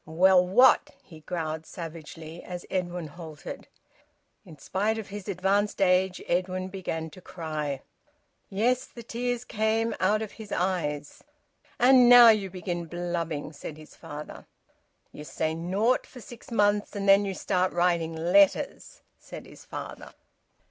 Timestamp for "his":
5.09-5.27, 10.31-10.51, 13.77-13.95, 19.45-19.65